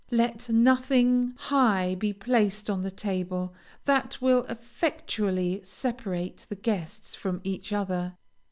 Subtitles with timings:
[0.09, 3.53] Let nothing high be placed on the table,
[3.85, 8.15] that will effectually separate the guests from each other.